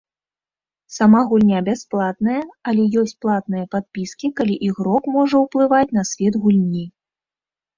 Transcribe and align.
Сама 0.97 1.19
гульня 1.33 1.59
бясплатная, 1.67 2.39
але 2.71 2.85
ёсць 3.01 3.15
платныя 3.25 3.65
падпіскі, 3.75 4.33
калі 4.41 4.55
ігрок 4.69 5.03
можа 5.17 5.35
ўплываць 5.45 5.87
на 5.99 6.03
свет 6.15 6.33
гульні. 6.49 6.85